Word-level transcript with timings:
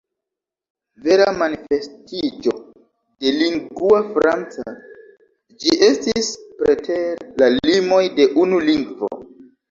Vera 1.07 1.25
manifestiĝo 1.39 2.53
de 3.25 3.33
”lingua 3.35 3.99
franca” 4.15 4.73
ĝi 5.65 5.77
estis 5.89 6.31
preter 6.63 7.21
la 7.43 7.51
limoj 7.69 8.01
de 8.21 8.27
unu 8.45 8.63
lingvo. 8.71 9.11